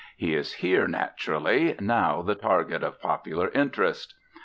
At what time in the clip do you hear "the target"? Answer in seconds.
2.23-2.81